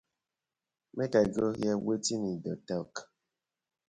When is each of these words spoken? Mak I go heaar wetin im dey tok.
Mak 0.95 1.13
I 1.21 1.25
go 1.35 1.45
heaar 1.59 1.79
wetin 1.85 2.21
im 2.31 2.37
dey 2.43 2.59
tok. 2.67 2.93